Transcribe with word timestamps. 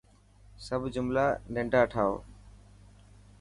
سب 0.65 0.81
جملا 0.93 1.25
ننڊا 1.53 1.81
ٺائو. 1.91 2.13